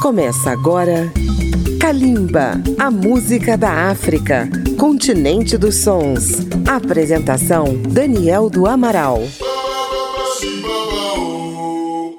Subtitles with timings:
[0.00, 1.12] Começa agora
[1.78, 4.48] Kalimba, a música da África,
[4.78, 6.38] continente dos sons.
[6.66, 9.22] Apresentação Daniel do Amaral.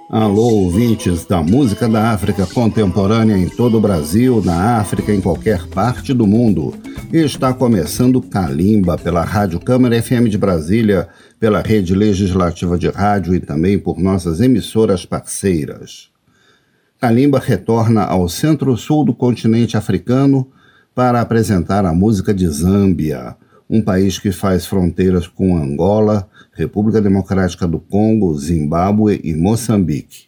[0.07, 5.65] Alô, ouvintes da música da África contemporânea em todo o Brasil, na África, em qualquer
[5.65, 6.75] parte do mundo.
[7.11, 11.09] Está começando Kalimba pela Rádio Câmara FM de Brasília,
[11.39, 16.10] pela Rede Legislativa de Rádio e também por nossas emissoras parceiras.
[17.01, 20.47] Kalimba retorna ao centro-sul do continente africano
[20.93, 23.35] para apresentar a música de Zâmbia,
[23.67, 30.25] um país que faz fronteiras com Angola, República Democrática do Congo, Zimbábue e Moçambique.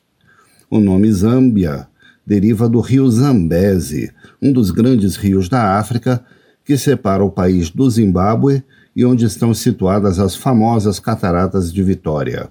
[0.68, 1.88] O nome Zâmbia
[2.26, 4.12] deriva do rio Zambeze,
[4.42, 6.26] um dos grandes rios da África
[6.66, 8.64] que separa o país do Zimbábue
[8.96, 12.50] e onde estão situadas as famosas Cataratas de Vitória.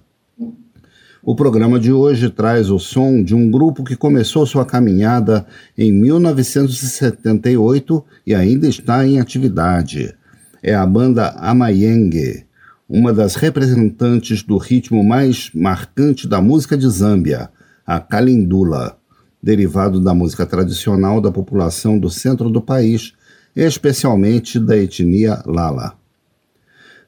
[1.25, 5.47] O programa de hoje traz o som de um grupo que começou sua caminhada
[5.79, 10.13] em 1978 e ainda está em atividade.
[10.61, 12.45] É a banda Amayenge,
[12.89, 17.51] uma das representantes do ritmo mais marcante da música de Zâmbia,
[17.87, 18.99] a Kalindula,
[19.41, 23.13] derivado da música tradicional da população do centro do país,
[23.55, 25.93] especialmente da etnia Lala.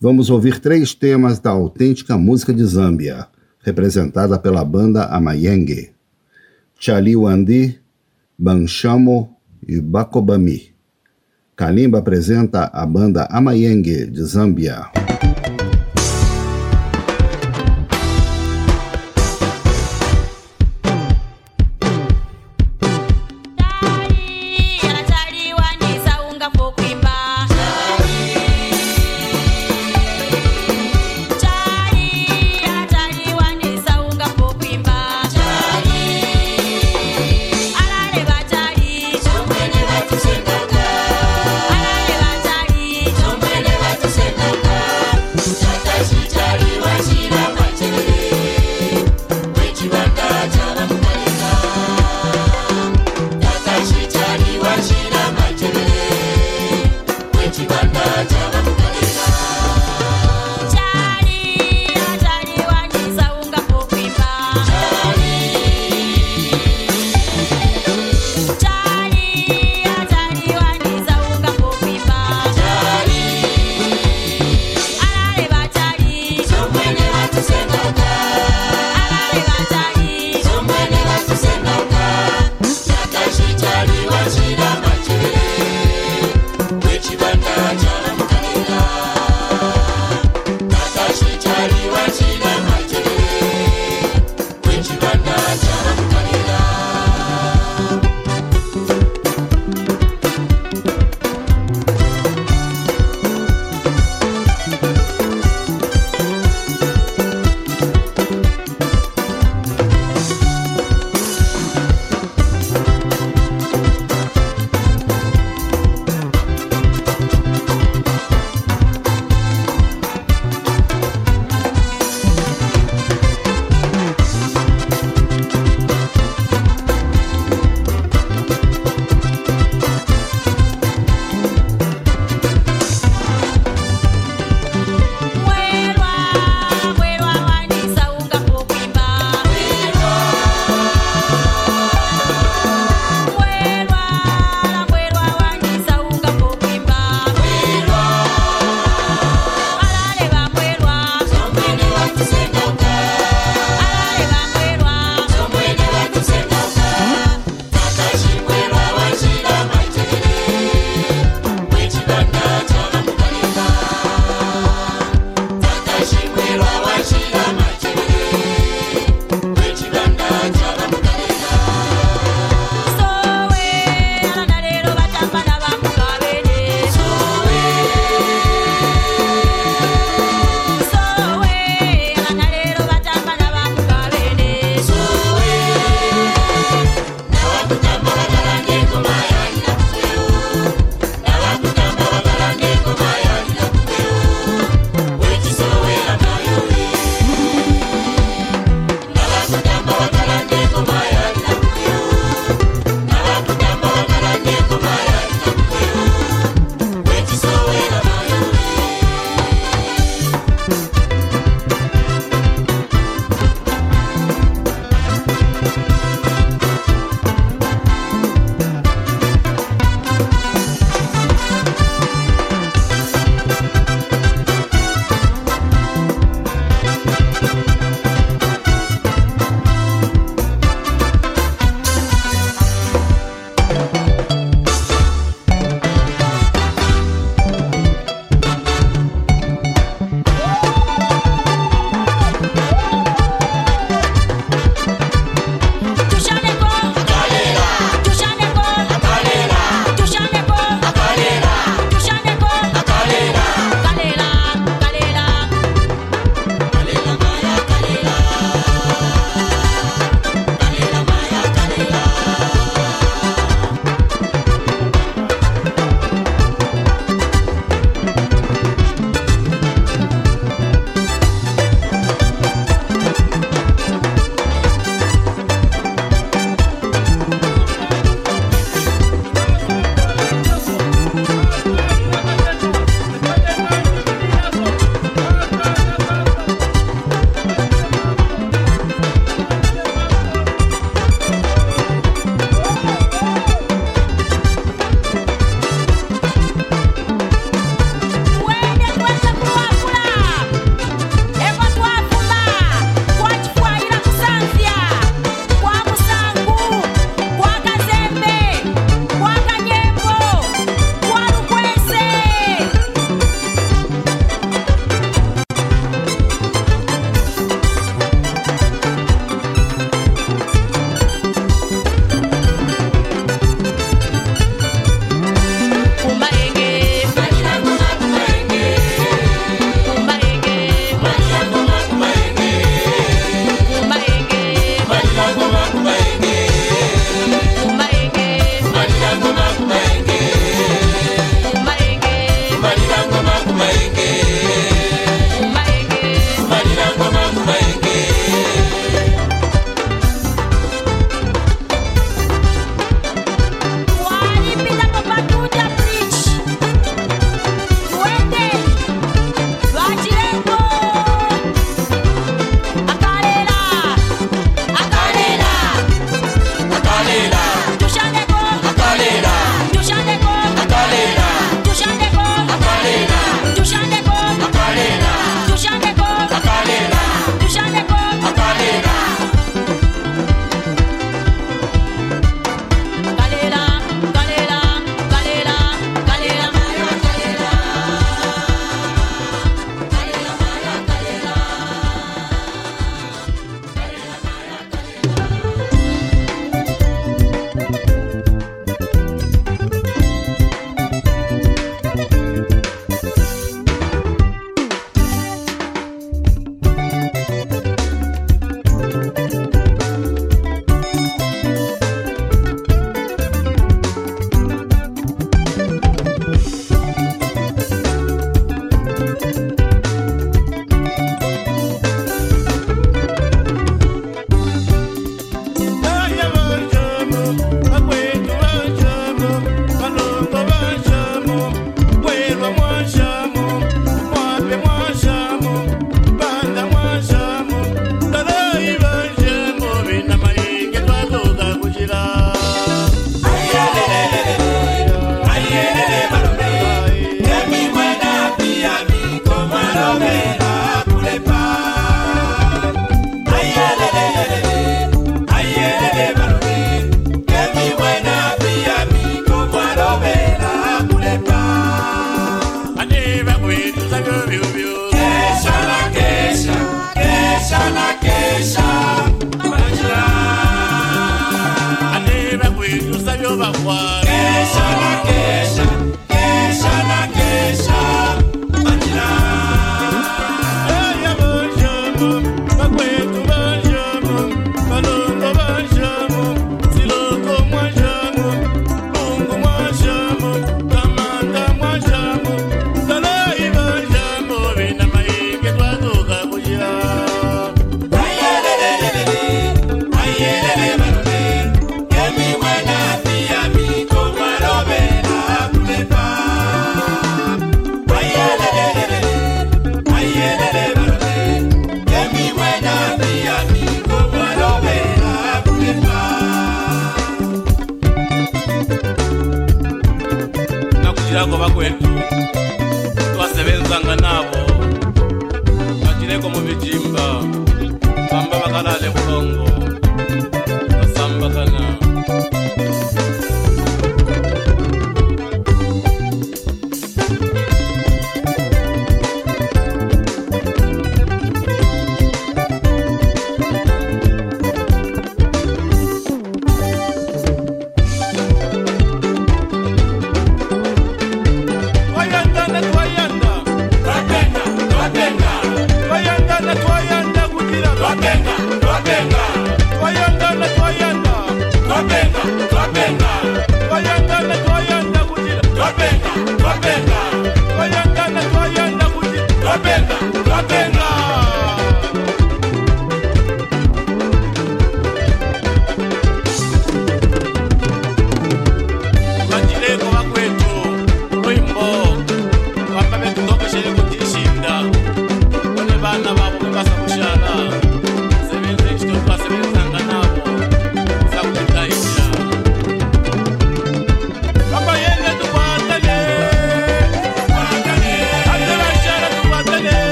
[0.00, 3.28] Vamos ouvir três temas da autêntica música de Zâmbia
[3.62, 5.92] representada pela banda Amayenge,
[6.78, 7.78] Chaliwandi,
[8.38, 9.36] Banchamo
[9.66, 10.72] e Bakobami.
[11.56, 15.09] Kalimba apresenta a banda Amayenge de Zâmbia.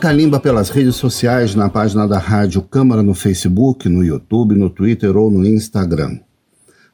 [0.00, 5.14] Calimba pelas redes sociais na página da Rádio Câmara no Facebook, no YouTube, no Twitter
[5.14, 6.18] ou no Instagram.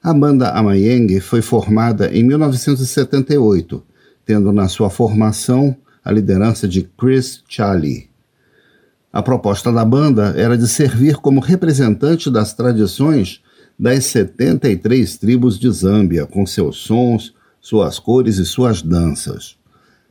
[0.03, 3.81] A banda Amayeng foi formada em 1978,
[4.25, 8.11] tendo na sua formação a liderança de Chris Charlie.
[9.13, 13.41] A proposta da banda era de servir como representante das tradições
[13.79, 19.57] das 73 tribos de Zâmbia, com seus sons, suas cores e suas danças.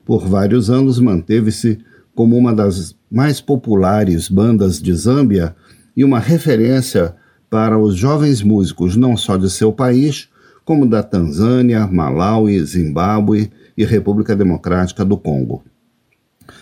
[0.06, 1.78] Por vários anos manteve-se
[2.16, 5.56] como uma das mais populares bandas de Zâmbia
[5.96, 7.14] e uma referência
[7.50, 10.30] para os jovens músicos não só de seu país,
[10.64, 15.64] como da Tanzânia, Malawi, Zimbábue e República Democrática do Congo.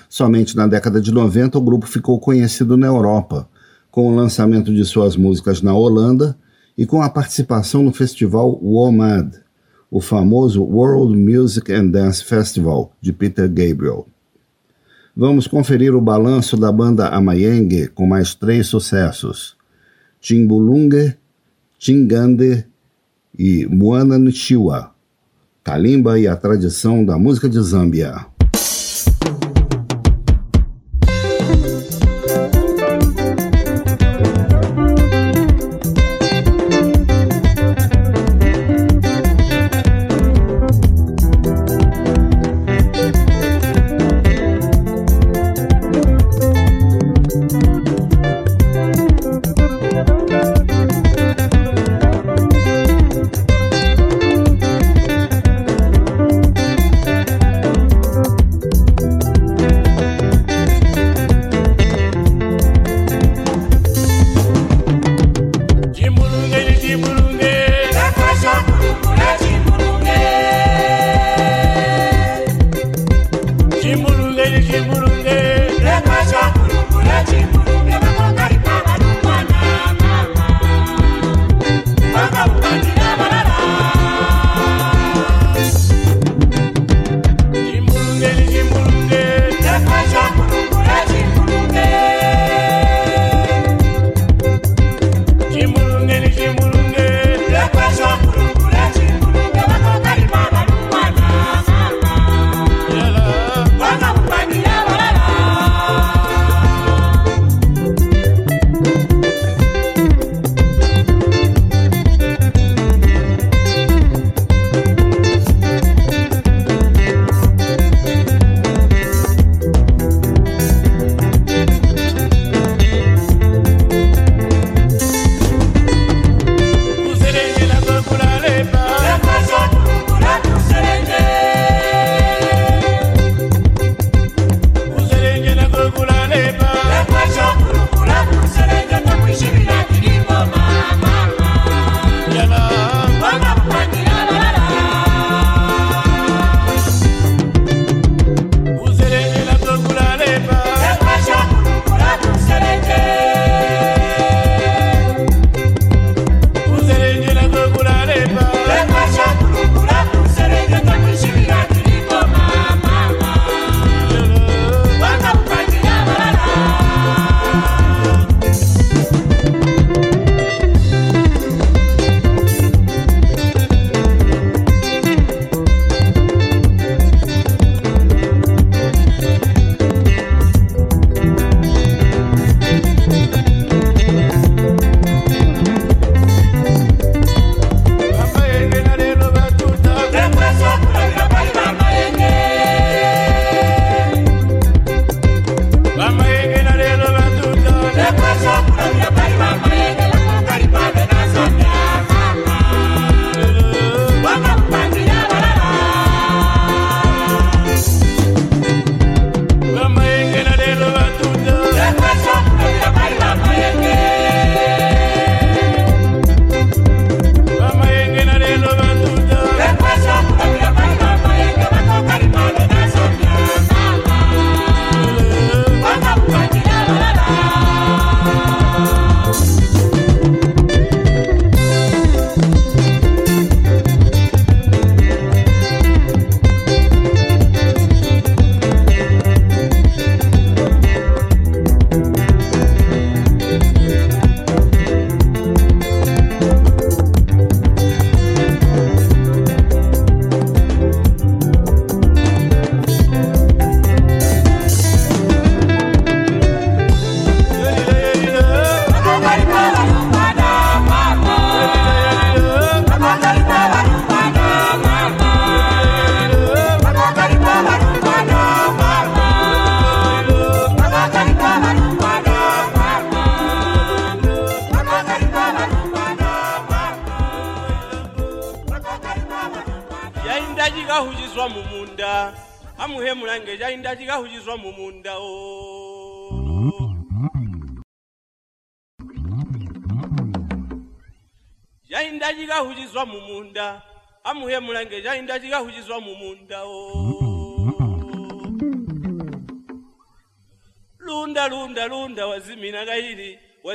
[0.09, 3.47] Somente na década de 90 o grupo ficou conhecido na Europa,
[3.89, 6.37] com o lançamento de suas músicas na Holanda
[6.77, 9.39] e com a participação no festival WOMAD,
[9.89, 14.07] o famoso World Music and Dance Festival de Peter Gabriel.
[15.15, 19.55] Vamos conferir o balanço da banda Amayenge com mais três sucessos:
[20.19, 21.15] Timbulunge,
[21.77, 22.65] Tingande
[23.37, 24.91] e Moana Nchiwa.
[25.63, 28.25] Kalimba e a tradição da música de Zâmbia.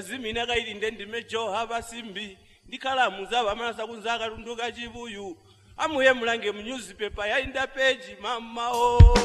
[0.02, 2.38] wezimina kailinde ndime joha vasimbi.
[2.68, 5.36] Ndikalamuza vamanasa kunza katundu ka chivuyu.
[5.76, 9.18] Amuye mulange mu nyuzipepa yainda peji mamawo oh.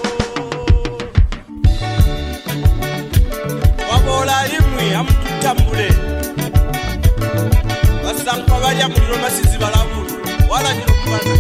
[3.92, 5.88] wabola imwe amututambule.
[8.04, 10.14] Vasankwa valya muliro masizi valavulu
[10.50, 11.34] wala chilumbana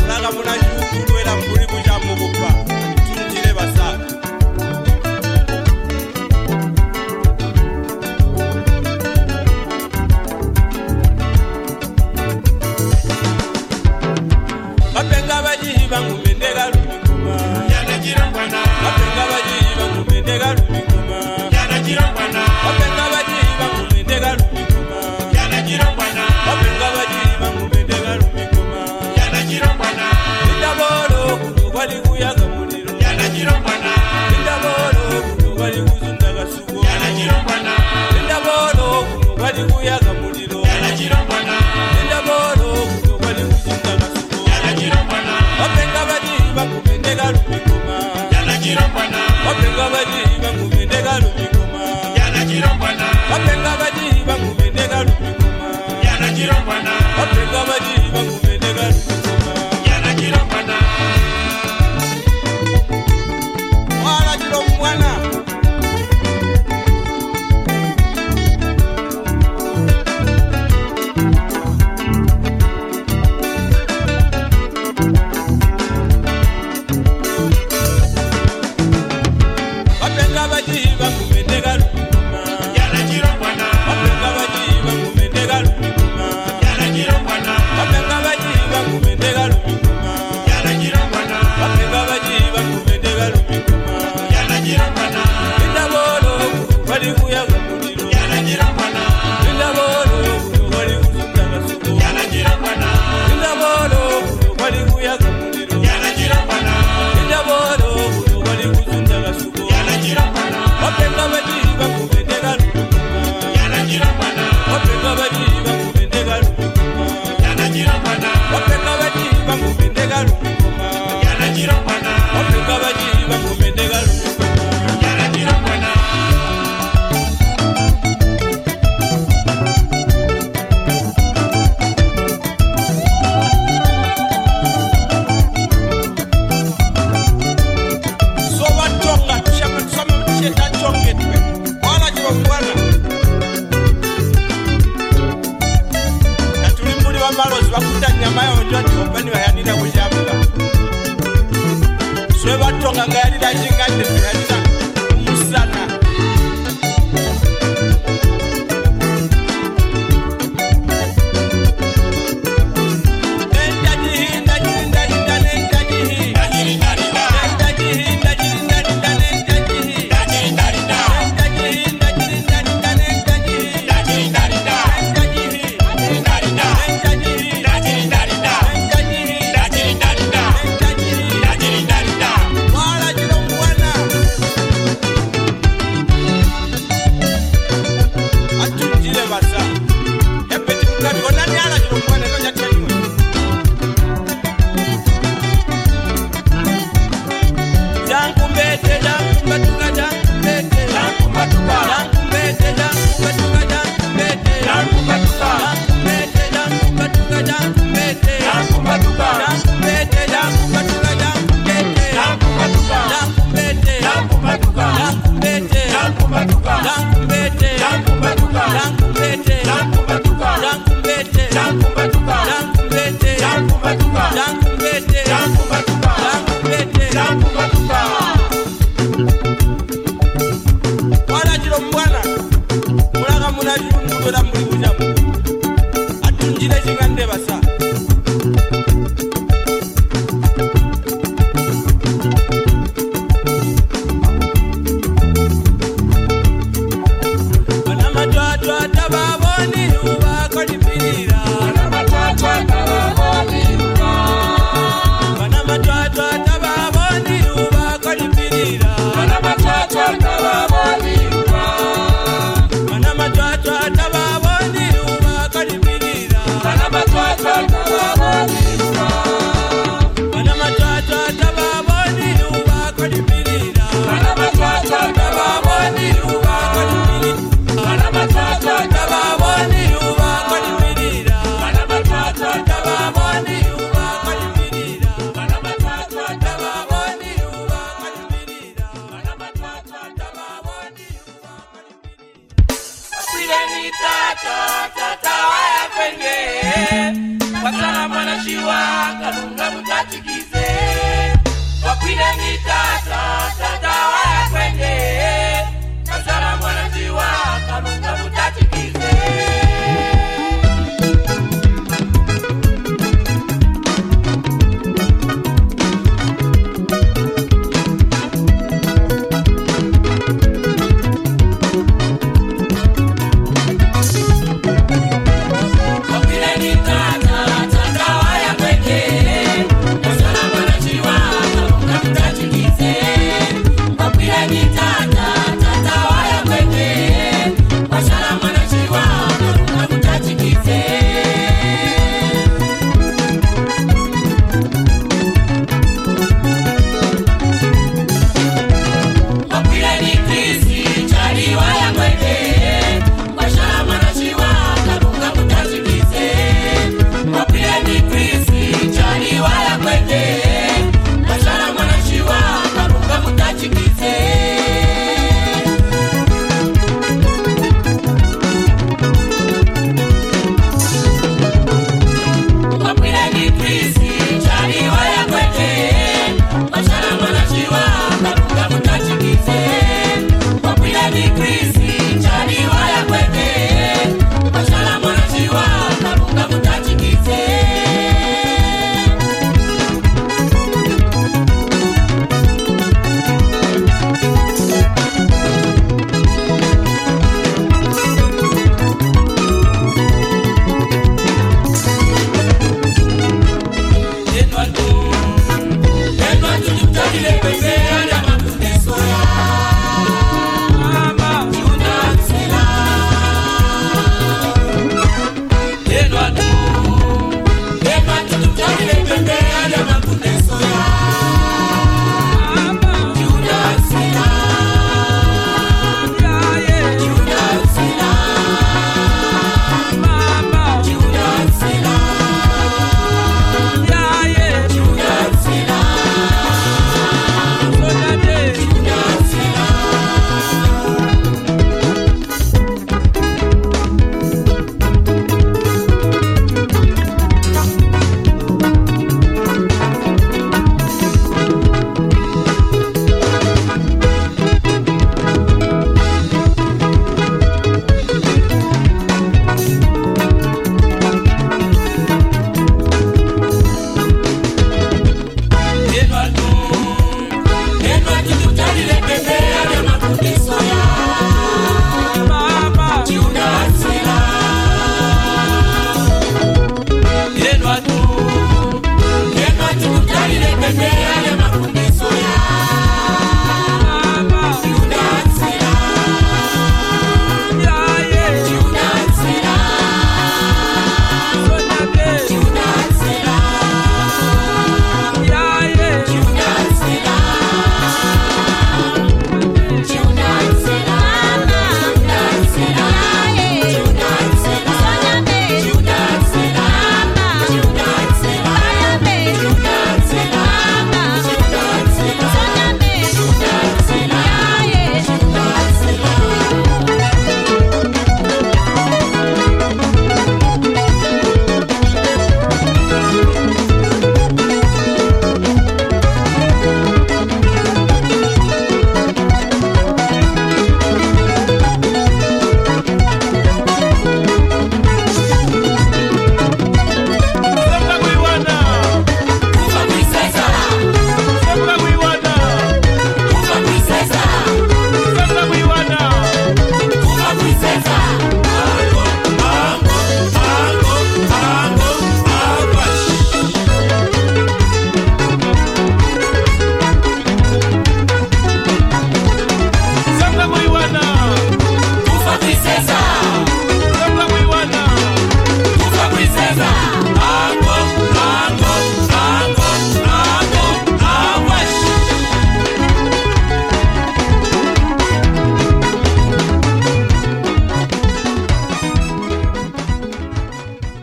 [0.00, 2.41] mulaka muna chiukulwela mbuli kuchamukuku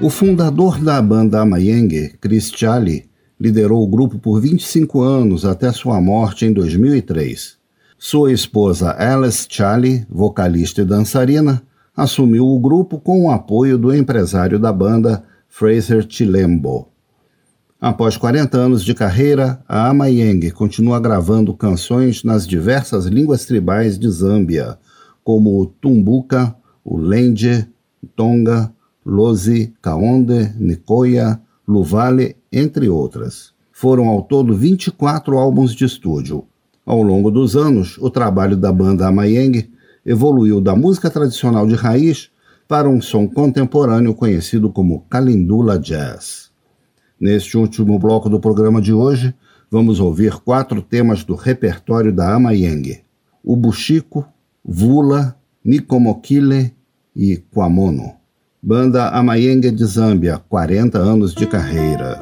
[0.02, 6.00] O fundador da banda Amayenge, Chris Chali, liderou o grupo por 25 anos até sua
[6.00, 7.58] morte em 2003.
[7.98, 11.62] Sua esposa Alice Chali, vocalista e dançarina,
[11.94, 16.88] assumiu o grupo com o apoio do empresário da banda, Fraser Chilembo.
[17.82, 24.10] Após 40 anos de carreira, a Amayeng continua gravando canções nas diversas línguas tribais de
[24.10, 24.78] Zâmbia,
[25.26, 27.68] como o Tumbuka, o Lende,
[28.16, 28.74] Tonga,
[29.10, 33.54] Lozi, Kaonde, Nikoya, Luvale, entre outras.
[33.72, 36.46] Foram ao todo 24 álbuns de estúdio.
[36.86, 39.70] Ao longo dos anos, o trabalho da banda Amayeng
[40.06, 42.30] evoluiu da música tradicional de raiz
[42.68, 46.52] para um som contemporâneo conhecido como Kalindula Jazz.
[47.20, 49.34] Neste último bloco do programa de hoje,
[49.72, 53.02] vamos ouvir quatro temas do repertório da Amayeng:
[53.44, 54.26] o Buchico,
[54.64, 55.36] Vula,
[55.66, 56.74] Nikomokile
[57.16, 58.19] e Kwamono.
[58.62, 62.20] Banda Amayeng de Zâmbia, 40 anos de carreira.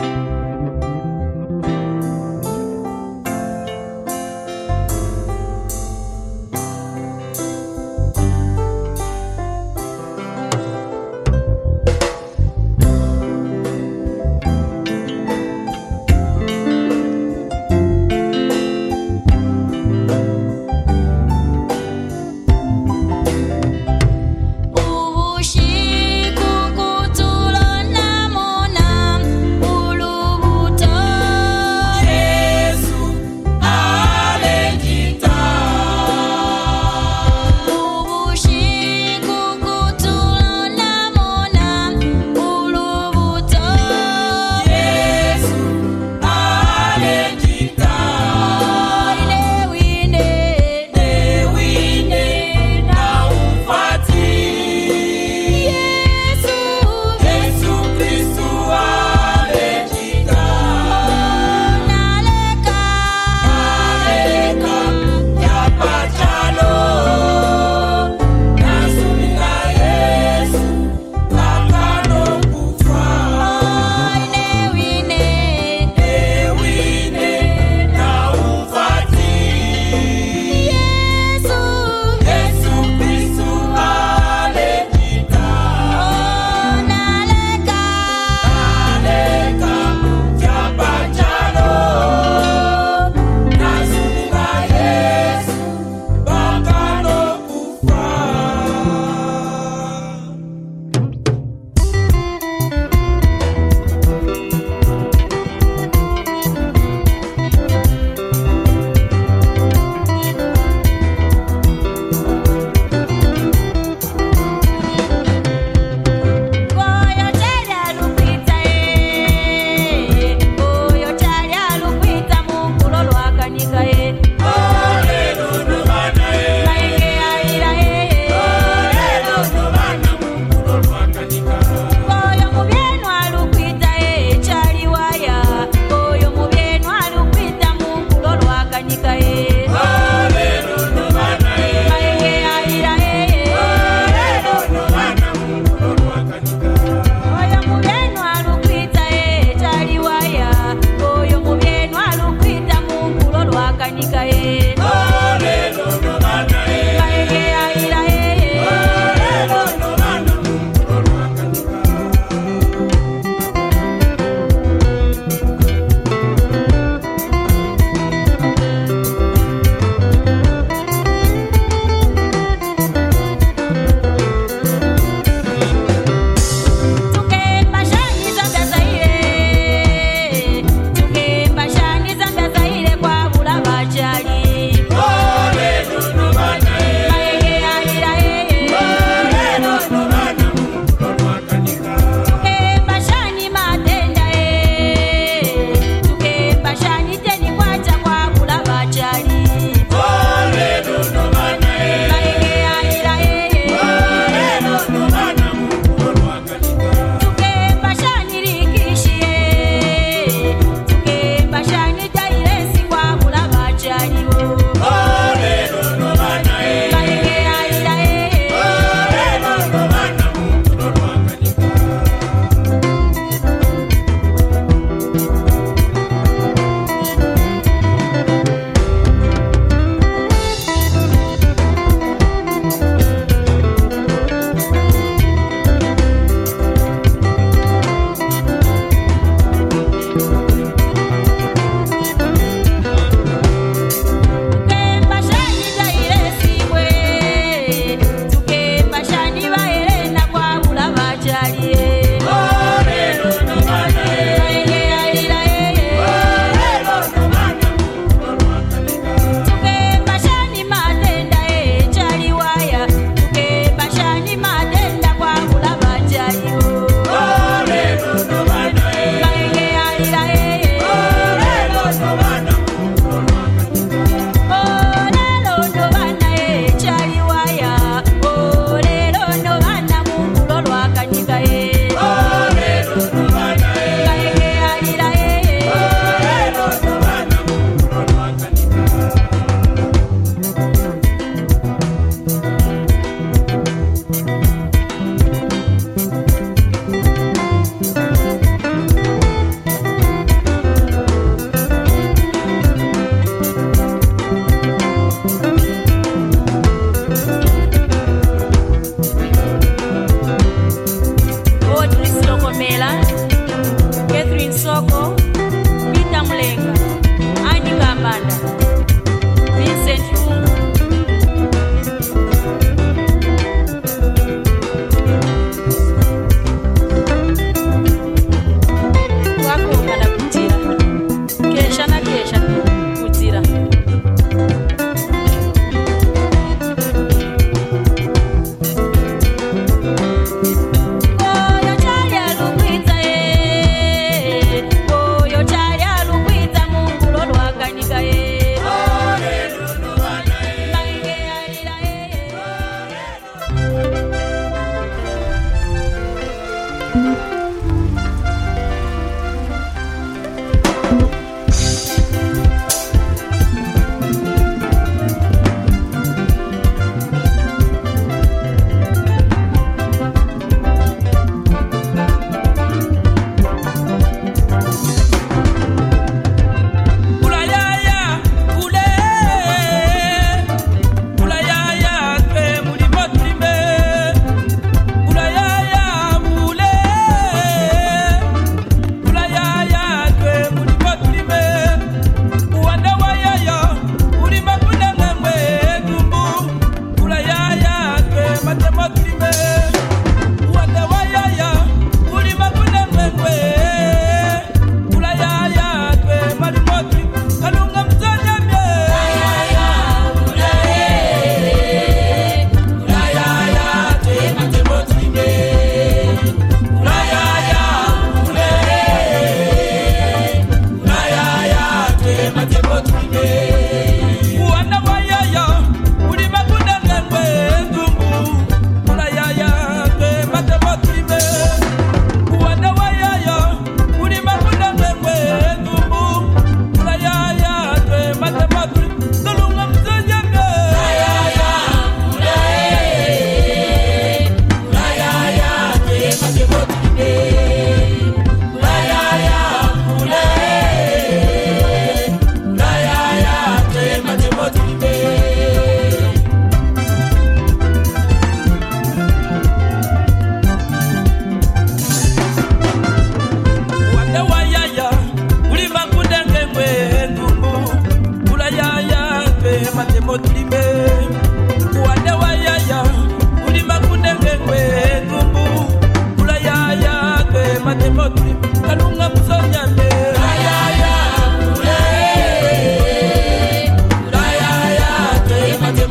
[153.87, 154.21] kanyika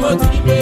[0.00, 0.55] mọ́tì.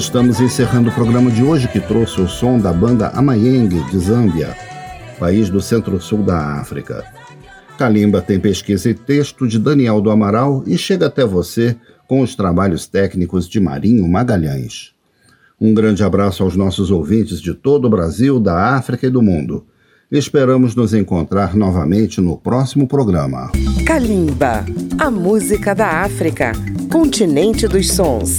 [0.00, 4.56] Estamos encerrando o programa de hoje que trouxe o som da banda Amayeng de Zâmbia,
[5.18, 7.04] país do centro-sul da África.
[7.76, 11.76] Kalimba tem pesquisa e texto de Daniel do Amaral e chega até você
[12.08, 14.92] com os trabalhos técnicos de Marinho Magalhães.
[15.60, 19.66] Um grande abraço aos nossos ouvintes de todo o Brasil, da África e do mundo.
[20.10, 23.52] Esperamos nos encontrar novamente no próximo programa.
[23.84, 24.64] Kalimba,
[24.98, 26.52] a música da África,
[26.90, 28.38] continente dos sons.